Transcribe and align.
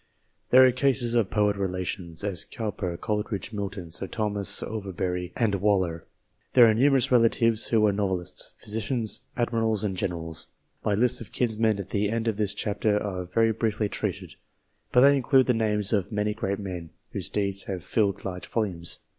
There 0.49 0.65
are 0.65 0.71
cases 0.71 1.13
of 1.13 1.29
Poet 1.29 1.55
relations, 1.55 2.23
as 2.23 2.43
Cowper, 2.43 2.97
Coleridge, 2.97 3.53
Milton, 3.53 3.91
Sir 3.91 4.07
Thomas 4.07 4.63
Overbury, 4.63 5.31
and 5.37 5.53
Waller. 5.53 6.05
There 6.53 6.65
are 6.67 6.73
numerous 6.73 7.11
relatives 7.11 7.67
who 7.67 7.85
are 7.85 7.91
novelists, 7.91 8.53
physicians, 8.57 9.21
admirals, 9.37 9.83
and 9.83 9.95
generals. 9.95 10.47
My 10.83 10.95
lists 10.95 11.21
of 11.21 11.31
kinsmen 11.31 11.77
at 11.77 11.89
the 11.89 12.09
end 12.09 12.27
of 12.27 12.37
this 12.37 12.55
chapter 12.55 12.97
are 12.99 13.25
very 13.25 13.51
briefly 13.51 13.89
treated, 13.89 14.33
but 14.91 15.01
they 15.01 15.15
include 15.15 15.45
the 15.45 15.53
names 15.53 15.93
of 15.93 16.11
many 16.11 16.33
great 16.33 16.57
men, 16.57 16.89
whose 17.11 17.29
deeds 17.29 17.65
have 17.65 17.83
filled 17.83 18.25
large 18.25 18.47
volumes. 18.47 18.97